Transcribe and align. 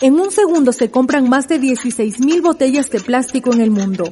En 0.00 0.20
un 0.20 0.30
segundo 0.30 0.72
se 0.72 0.92
compran 0.92 1.28
más 1.28 1.48
de 1.48 1.60
16.000 1.60 2.40
botellas 2.40 2.88
de 2.88 3.00
plástico 3.00 3.52
en 3.52 3.60
el 3.60 3.72
mundo. 3.72 4.04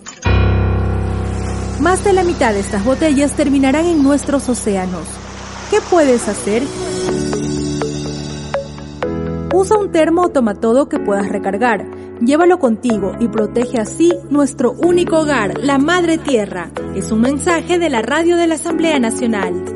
Más 1.81 2.03
de 2.03 2.13
la 2.13 2.25
mitad 2.25 2.53
de 2.53 2.59
estas 2.59 2.85
botellas 2.85 3.37
terminarán 3.37 3.87
en 3.87 4.03
nuestros 4.03 4.49
océanos. 4.49 5.07
¿Qué 5.71 5.79
puedes 5.89 6.27
hacer? 6.27 6.65
Usa 9.55 9.79
un 9.79 9.93
termo 9.93 10.31
todo 10.31 10.89
que 10.89 10.99
puedas 10.99 11.29
recargar. 11.29 11.87
Llévalo 12.21 12.59
contigo 12.59 13.13
y 13.21 13.29
protege 13.29 13.79
así 13.79 14.13
nuestro 14.29 14.73
único 14.73 15.21
hogar, 15.21 15.57
la 15.59 15.79
Madre 15.79 16.19
Tierra. 16.19 16.73
Es 16.97 17.13
un 17.13 17.21
mensaje 17.21 17.79
de 17.79 17.91
la 17.91 18.03
radio 18.03 18.37
de 18.37 18.49
la 18.49 18.57
Asamblea 18.57 18.99
Nacional. 18.99 19.76